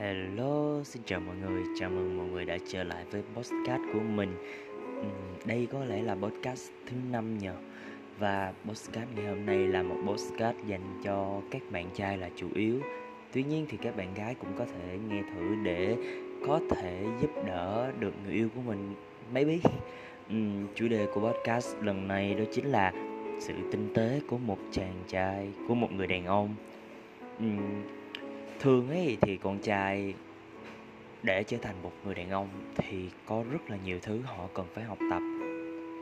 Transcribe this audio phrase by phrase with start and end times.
[0.00, 4.00] Hello, xin chào mọi người, chào mừng mọi người đã trở lại với podcast của
[4.00, 4.36] mình.
[5.02, 5.08] Ừ,
[5.44, 7.54] đây có lẽ là podcast thứ năm nhờ.
[8.18, 12.48] Và podcast ngày hôm nay là một podcast dành cho các bạn trai là chủ
[12.54, 12.80] yếu.
[13.32, 15.96] Tuy nhiên thì các bạn gái cũng có thể nghe thử để
[16.46, 18.94] có thể giúp đỡ được người yêu của mình
[19.32, 19.58] Maybe.
[20.32, 22.92] Uhm, Chủ đề của podcast lần này đó chính là
[23.40, 26.54] sự tinh tế của một chàng trai, của một người đàn ông.
[27.44, 27.99] Uhm,
[28.60, 30.14] thường ấy thì con trai
[31.22, 34.66] để trở thành một người đàn ông thì có rất là nhiều thứ họ cần
[34.74, 35.22] phải học tập,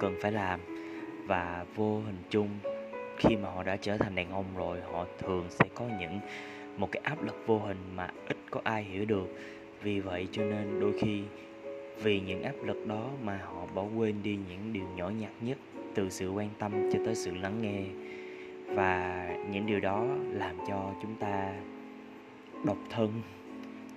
[0.00, 0.60] cần phải làm.
[1.26, 2.48] Và vô hình chung,
[3.18, 6.20] khi mà họ đã trở thành đàn ông rồi, họ thường sẽ có những,
[6.76, 9.26] một cái áp lực vô hình mà ít có ai hiểu được.
[9.82, 11.22] Vì vậy cho nên đôi khi,
[12.02, 15.58] vì những áp lực đó mà họ bỏ quên đi những điều nhỏ nhặt nhất,
[15.94, 17.82] từ sự quan tâm cho tới sự lắng nghe.
[18.74, 21.52] Và những điều đó làm cho chúng ta
[22.64, 23.22] độc thân.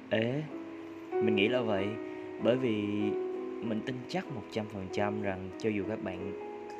[0.09, 0.43] Ế
[1.11, 1.88] mình nghĩ là vậy
[2.43, 2.81] bởi vì
[3.62, 6.34] mình tin chắc một trăm phần trăm rằng cho dù các bạn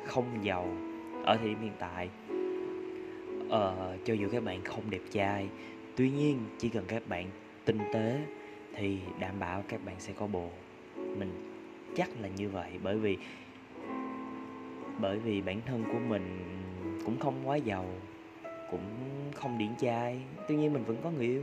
[0.06, 0.68] không giàu
[1.24, 2.08] ở thời điểm hiện tại
[3.48, 5.48] ờ, cho dù các bạn không đẹp trai
[5.96, 7.30] tuy nhiên chỉ cần các bạn
[7.64, 8.20] tinh tế
[8.74, 10.50] thì đảm bảo các bạn sẽ có bồ.
[10.96, 11.52] Mình
[11.96, 13.18] chắc là như vậy bởi vì
[15.00, 16.38] bởi vì bản thân của mình
[17.04, 17.86] cũng không quá giàu
[18.70, 18.84] cũng
[19.34, 21.42] không điển trai tuy nhiên mình vẫn có người yêu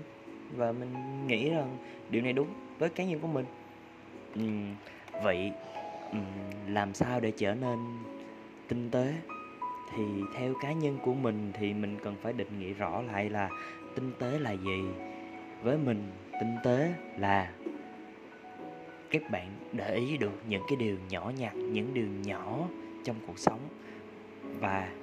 [0.50, 1.78] và mình nghĩ rằng
[2.10, 2.48] điều này đúng
[2.80, 3.46] với cá nhân của mình.
[4.36, 4.42] Ừ,
[5.24, 5.52] vậy
[6.12, 6.20] ừ,
[6.68, 7.80] làm sao để trở nên
[8.68, 9.14] tinh tế?
[9.96, 10.04] Thì
[10.36, 13.50] theo cá nhân của mình thì mình cần phải định nghĩa rõ lại là
[13.96, 14.84] tinh tế là gì?
[15.64, 17.52] Với mình tinh tế là
[19.10, 22.68] các bạn để ý được những cái điều nhỏ nhặt những điều nhỏ
[23.04, 23.60] trong cuộc sống
[24.60, 24.94] và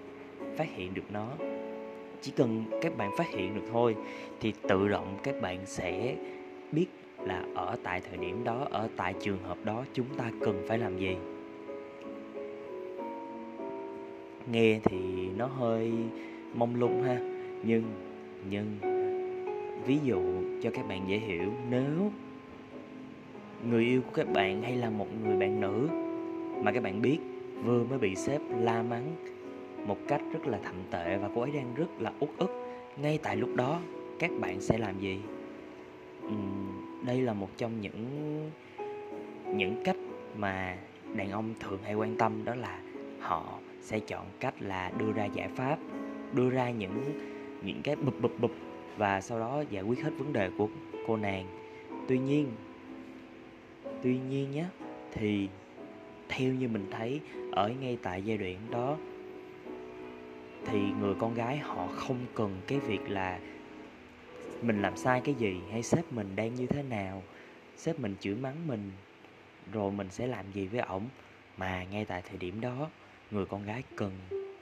[0.57, 1.37] phát hiện được nó
[2.27, 3.97] chỉ cần các bạn phát hiện được thôi,
[4.41, 6.17] thì tự động các bạn sẽ
[6.73, 6.87] biết
[7.19, 10.79] là ở tại thời điểm đó, ở tại trường hợp đó chúng ta cần phải
[10.79, 11.17] làm gì.
[14.53, 15.93] Nghe thì nó hơi
[16.55, 17.19] mông lung ha,
[17.63, 17.83] nhưng
[18.51, 18.67] nhưng
[19.87, 20.21] ví dụ
[20.63, 22.13] cho các bạn dễ hiểu, nếu
[23.71, 25.89] người yêu của các bạn hay là một người bạn nữ
[26.63, 27.19] mà các bạn biết
[27.65, 29.13] vừa mới bị sếp la mắng
[29.87, 32.51] một cách rất là thậm tệ và cô ấy đang rất là uất ức.
[32.97, 33.81] Ngay tại lúc đó
[34.19, 35.21] các bạn sẽ làm gì?
[36.27, 38.51] Uhm, đây là một trong những
[39.55, 39.97] những cách
[40.37, 40.79] mà
[41.15, 42.81] đàn ông thường hay quan tâm đó là
[43.21, 45.79] họ sẽ chọn cách là đưa ra giải pháp
[46.33, 47.03] đưa ra những
[47.63, 48.51] những cái bụp bụp bụp
[48.97, 50.69] và sau đó giải quyết hết vấn đề của
[51.07, 51.47] cô nàng.
[52.09, 52.47] Tuy nhiên
[54.03, 54.65] tuy nhiên nhé
[55.13, 55.49] thì
[56.29, 57.21] theo như mình thấy
[57.53, 58.97] ở ngay tại giai đoạn đó
[60.67, 63.41] thì người con gái họ không cần cái việc là
[64.63, 67.23] mình làm sai cái gì hay sếp mình đang như thế nào.
[67.77, 68.93] Sếp mình chửi mắng mình,
[69.73, 71.09] rồi mình sẽ làm gì với ổng?
[71.57, 72.91] Mà ngay tại thời điểm đó,
[73.31, 74.13] người con gái cần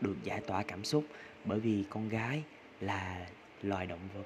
[0.00, 1.04] được giải tỏa cảm xúc,
[1.44, 2.42] bởi vì con gái
[2.80, 3.26] là
[3.62, 4.24] loài động vật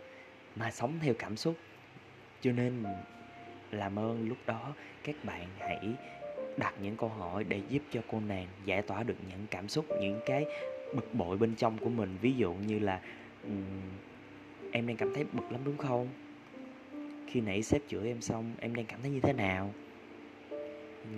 [0.56, 1.54] mà sống theo cảm xúc.
[2.40, 2.84] Cho nên
[3.70, 4.74] làm ơn lúc đó,
[5.04, 5.94] các bạn hãy
[6.56, 9.86] đặt những câu hỏi để giúp cho cô nàng giải tỏa được những cảm xúc,
[10.00, 10.44] những cái
[10.94, 12.16] bực bội bên trong của mình.
[12.20, 13.00] Ví dụ như là
[13.42, 13.98] um,
[14.72, 16.08] em đang cảm thấy bực lắm đúng không?
[17.26, 19.74] Khi nãy sếp chửi em xong em đang cảm thấy như thế nào?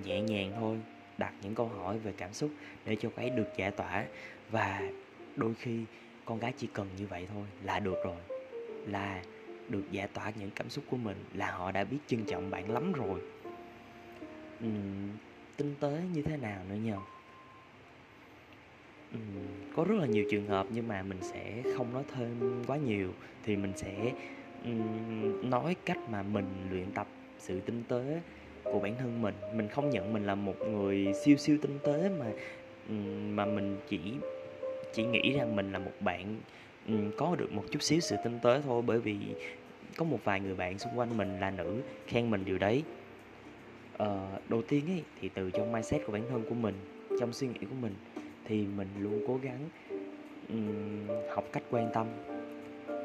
[0.04, 0.78] Nhẹ nhàng thôi
[1.18, 2.50] đặt những câu hỏi về cảm xúc
[2.84, 4.06] để cho cái được giải tỏa.
[4.50, 4.82] Và
[5.36, 5.84] đôi khi
[6.24, 8.20] con gái chỉ cần như vậy thôi là được rồi
[8.86, 9.22] là
[9.68, 12.70] được giải tỏa những cảm xúc của mình là họ đã biết trân trọng bạn
[12.70, 13.20] lắm rồi.
[14.64, 15.08] Uhm,
[15.56, 16.96] tinh tế như thế nào nữa nhờ?
[19.76, 23.12] Có rất là nhiều trường hợp nhưng mà mình sẽ không nói thêm quá nhiều.
[23.44, 24.12] Thì mình sẽ
[25.42, 27.06] nói cách mà mình luyện tập
[27.38, 28.20] sự tinh tế
[28.64, 29.34] của bản thân mình.
[29.54, 32.26] Mình không nhận mình là một người siêu siêu tinh tế mà
[33.34, 34.00] mà mình chỉ
[34.92, 36.40] chỉ nghĩ rằng mình là một bạn
[37.16, 38.82] có được một chút xíu sự tinh tế thôi.
[38.86, 39.16] Bởi vì
[39.96, 42.82] có một vài người bạn xung quanh mình là nữ khen mình điều đấy.
[43.96, 46.74] Ờ, đầu tiên ấy thì từ trong mindset của bản thân của mình
[47.20, 47.94] trong suy nghĩ của mình
[48.50, 49.68] thì mình luôn cố gắng
[50.48, 52.06] um, học cách quan tâm.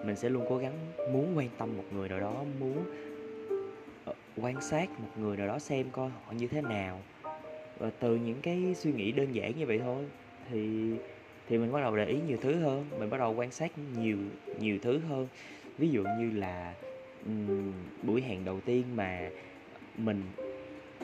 [0.05, 0.73] Mình sẽ luôn cố gắng
[1.13, 2.83] muốn quan tâm một người nào đó muốn
[4.09, 7.01] uh, quan sát một người nào đó xem coi họ như thế nào.
[7.77, 10.05] Và từ những cái suy nghĩ đơn giản như vậy thôi
[10.49, 10.91] thì
[11.47, 14.17] thì mình bắt đầu để ý nhiều thứ hơn mình bắt đầu quan sát nhiều
[14.59, 15.27] nhiều thứ hơn.
[15.77, 16.73] Ví dụ như là
[17.25, 19.29] um, buổi hẹn đầu tiên mà
[19.97, 20.21] mình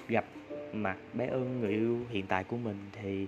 [0.08, 0.26] gặp
[0.74, 3.28] mặt bé ưng người yêu hiện tại của mình thì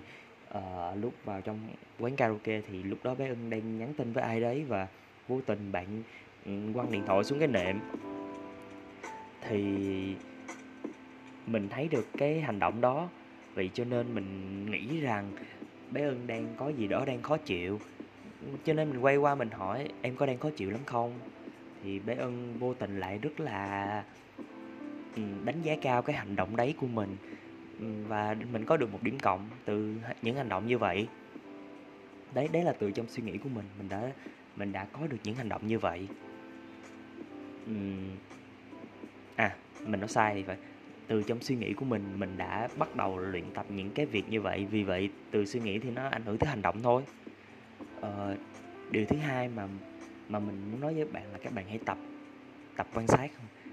[0.58, 1.58] uh, lúc vào trong
[1.98, 4.86] quán karaoke thì lúc đó bé ưng đang nhắn tin với ai đấy và
[5.28, 6.02] vô tình bạn
[6.46, 7.78] ừ, quăng điện thoại xuống cái nệm.
[9.48, 9.62] Thì
[11.46, 13.08] mình thấy được cái hành động đó
[13.54, 15.30] vậy cho nên mình nghĩ rằng
[15.90, 17.80] bé ưng đang có gì đó đang khó chịu.
[18.64, 21.18] Cho nên mình quay qua mình hỏi em có đang khó chịu lắm không?
[21.82, 24.04] Thì bé ưng vô tình lại rất là
[25.16, 27.16] ừ, đánh giá cao cái hành động đấy của mình.
[27.78, 31.08] Ừ, và mình có được một điểm cộng từ những hành động như vậy.
[32.34, 33.66] Đấy đấy là từ trong suy nghĩ của mình.
[33.78, 34.12] Mình đã
[34.56, 36.08] mình đã có được những hành động như vậy.
[37.66, 37.72] Ừ.
[39.36, 40.56] À mình nói sai thì phải.
[41.06, 44.28] Từ trong suy nghĩ của mình mình đã bắt đầu luyện tập những cái việc
[44.28, 44.66] như vậy.
[44.70, 47.02] Vì vậy từ suy nghĩ thì nó ảnh hưởng tới hành động thôi.
[48.00, 48.36] Ờ,
[48.90, 49.68] điều thứ hai mà
[50.28, 51.98] mà mình muốn nói với bạn là các bạn hãy tập
[52.76, 53.28] tập quan sát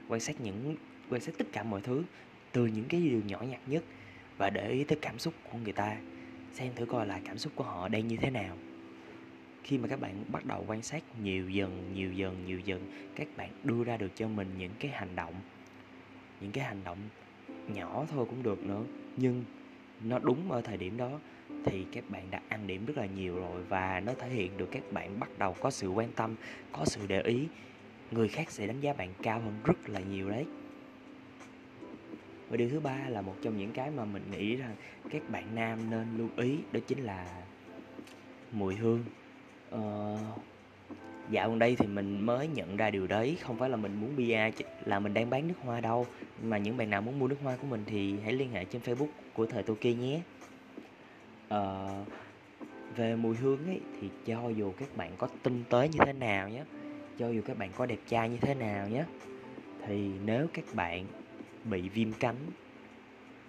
[0.07, 0.75] quan sát những
[1.09, 2.03] quan sát tất cả mọi thứ
[2.51, 3.83] từ những cái điều nhỏ nhặt nhất
[4.37, 5.97] và để ý tới cảm xúc của người ta.
[6.53, 8.57] Xem thử coi là cảm xúc của họ đang như thế nào.
[9.63, 13.27] Khi mà các bạn bắt đầu quan sát nhiều dần nhiều dần nhiều dần, các
[13.37, 15.33] bạn đưa ra được cho mình những cái hành động.
[16.41, 16.97] Những cái hành động
[17.73, 18.83] nhỏ thôi cũng được nữa,
[19.17, 19.43] nhưng
[20.03, 21.19] nó đúng ở thời điểm đó
[21.65, 24.67] thì các bạn đã ăn điểm rất là nhiều rồi và nó thể hiện được
[24.71, 26.35] các bạn bắt đầu có sự quan tâm,
[26.71, 27.47] có sự để ý.
[28.11, 30.45] Người khác sẽ đánh giá bạn cao hơn rất là nhiều đấy
[32.51, 34.75] và điều thứ ba là một trong những cái mà mình nghĩ rằng
[35.09, 37.43] các bạn nam nên lưu ý đó chính là
[38.51, 39.03] mùi hương.
[39.69, 40.17] Ờ,
[41.29, 44.15] dạo gần đây thì mình mới nhận ra điều đấy không phải là mình muốn
[44.15, 44.51] bia,
[44.85, 46.05] là mình đang bán nước hoa đâu.
[46.43, 48.81] Mà những bạn nào muốn mua nước hoa của mình thì hãy liên hệ trên
[48.81, 50.21] Facebook của thời Toki nhé.
[51.49, 51.89] Ờ,
[52.95, 56.49] về mùi hương ấy thì cho dù các bạn có tinh tế như thế nào
[56.49, 56.63] nhé
[57.17, 59.03] cho dù các bạn có đẹp trai như thế nào nhé
[59.85, 61.05] thì nếu các bạn
[61.63, 62.35] bị viêm cắn,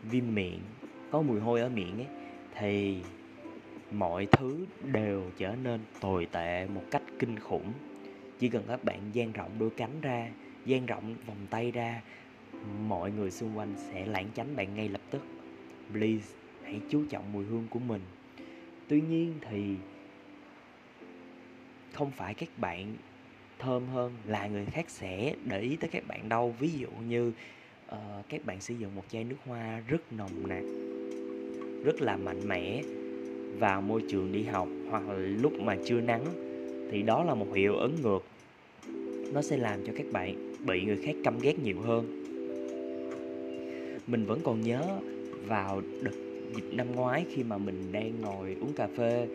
[0.03, 0.61] viêm miệng,
[1.11, 2.07] có mùi hôi ở miệng ấy,
[2.55, 3.03] thì
[3.91, 7.73] mọi thứ đều trở nên tồi tệ một cách kinh khủng.
[8.39, 10.31] Chỉ cần các bạn dang rộng đôi cánh ra
[10.67, 12.03] dang rộng vòng tay ra,
[12.89, 15.23] mọi người xung quanh sẽ lãng tránh bạn ngay lập tức.
[15.93, 18.03] Please, hãy chú trọng mùi hương của mình.
[18.89, 19.77] Tuy nhiên thì
[21.93, 22.97] không phải các bạn
[23.59, 26.55] thơm hơn là người khác sẽ để ý tới các bạn đâu.
[26.59, 27.33] Ví dụ như
[27.93, 30.65] uh, các bạn sử dụng một chai nước hoa rất nồng nặc
[31.85, 32.83] rất là mạnh mẽ
[33.59, 36.25] vào môi trường đi học hoặc là lúc mà chưa nắng
[36.91, 38.25] thì đó là một hiệu ứng ngược.
[39.33, 42.19] Nó sẽ làm cho các bạn bị người khác căm ghét nhiều hơn.
[44.07, 44.83] Mình vẫn còn nhớ
[45.47, 46.11] vào đợt
[46.57, 49.27] dịp năm ngoái khi mà mình đang ngồi uống cà phê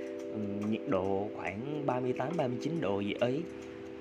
[0.70, 3.42] nhiệt độ khoảng 38 39 độ gì ấy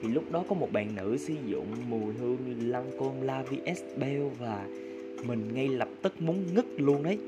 [0.02, 2.38] thì lúc đó có một bạn nữ sử dụng mùi hương
[2.70, 4.66] Lancome La Vie Belle và
[5.26, 7.18] mình ngay lập tức muốn ngất luôn đấy.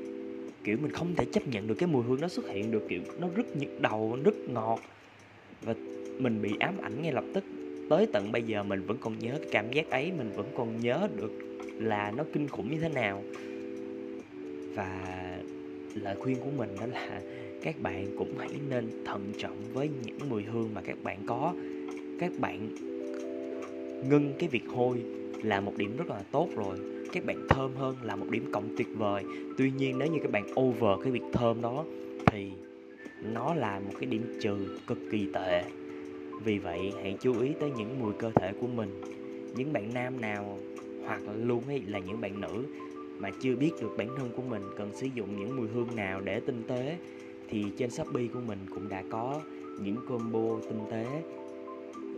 [0.63, 3.01] Kiểu mình không thể chấp nhận được cái mùi hương nó xuất hiện được, kiểu
[3.19, 4.79] nó rất nhức đầu, rất ngọt.
[5.61, 5.75] Và
[6.19, 7.43] mình bị ám ảnh ngay lập tức.
[7.89, 10.81] Tới tận bây giờ mình vẫn còn nhớ cái cảm giác ấy, mình vẫn còn
[10.81, 11.31] nhớ được
[11.75, 13.23] là nó kinh khủng như thế nào.
[14.75, 15.15] Và
[15.93, 17.21] lời khuyên của mình đó là
[17.63, 21.53] các bạn cũng hãy nên thận trọng với những mùi hương mà các bạn có
[22.19, 22.69] các bạn
[24.09, 25.03] ngưng cái việc hôi
[25.43, 26.77] là một điểm rất là tốt rồi.
[27.13, 29.23] Các bạn thơm hơn là một điểm cộng tuyệt vời.
[29.57, 31.85] Tuy nhiên, nếu như các bạn over cái việc thơm đó,
[32.25, 32.51] thì
[33.33, 35.63] nó là một cái điểm trừ cực kỳ tệ.
[36.43, 39.01] Vì vậy, hãy chú ý tới những mùi cơ thể của mình.
[39.55, 40.59] Những bạn nam nào
[41.05, 42.63] hoặc luôn hay là những bạn nữ
[43.17, 46.21] mà chưa biết được bản thân của mình cần sử dụng những mùi hương nào
[46.21, 46.97] để tinh tế,
[47.49, 49.41] thì trên shopee của mình cũng đã có
[49.81, 51.05] những combo tinh tế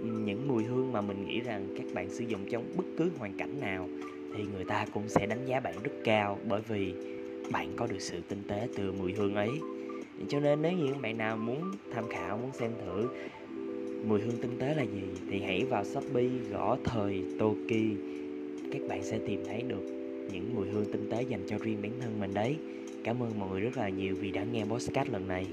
[0.04, 3.34] những mùi hương mà mình nghĩ rằng các bạn sử dụng trong bất cứ hoàn
[3.34, 3.90] cảnh nào
[4.36, 6.94] thì người ta cũng sẽ đánh giá bạn rất cao bởi vì
[7.52, 9.50] bạn có được sự tinh tế từ mùi hương ấy.
[10.30, 13.08] Cho nên nếu như bạn nào muốn tham khảo, muốn xem thử
[14.08, 17.84] mùi hương tinh tế là gì thì hãy vào shopee gõ thời toki.
[18.72, 19.84] Các bạn sẽ tìm thấy được
[20.32, 22.56] những mùi hương tinh tế dành cho riêng bản thân mình đấy.
[23.04, 25.46] Cảm ơn mọi người rất là nhiều vì đã nghe podcast lần này.